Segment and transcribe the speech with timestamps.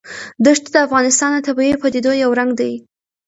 [0.45, 2.73] دښتې د افغانستان د طبیعي پدیدو یو رنګ دی.